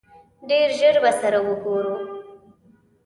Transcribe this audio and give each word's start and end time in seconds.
ډېر 0.49 0.69
ژر 0.79 0.95
به 1.03 1.11
سره 1.21 1.39
ګورو! 1.63 1.95